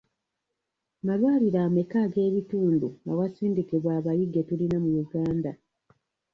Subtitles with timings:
[1.05, 5.51] Malwaliro ameka ag'ebitundu awasindikibwa abayi getuyina mu Uganda?